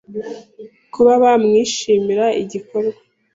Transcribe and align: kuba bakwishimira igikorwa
kuba 0.93 1.13
bakwishimira 1.23 2.25
igikorwa 2.43 2.99